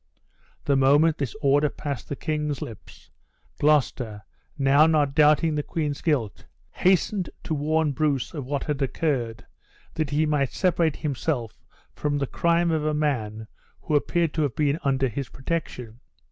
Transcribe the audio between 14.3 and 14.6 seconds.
to have